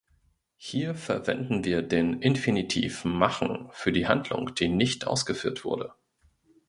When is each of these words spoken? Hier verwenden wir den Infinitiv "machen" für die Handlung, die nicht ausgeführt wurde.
Hier 0.57 0.95
verwenden 0.95 1.63
wir 1.63 1.83
den 1.83 2.23
Infinitiv 2.23 3.05
"machen" 3.05 3.67
für 3.71 3.91
die 3.91 4.07
Handlung, 4.07 4.55
die 4.55 4.67
nicht 4.67 5.05
ausgeführt 5.05 5.63
wurde. 5.63 5.93